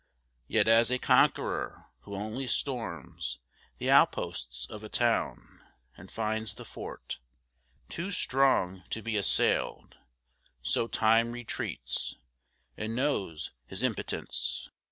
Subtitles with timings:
[0.47, 3.37] Yet as a conqueror who only storms
[3.77, 5.61] The outposts of a town,
[5.95, 7.19] and finds the fort
[7.87, 9.97] Too strong to be assailed,
[10.63, 12.15] so time retreats
[12.75, 14.71] And knows his impotence.